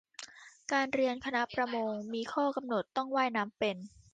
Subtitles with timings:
[0.71, 3.77] การเรียนคณะประมง มีข้อกำหนดต้องว่ายน้ำเป็น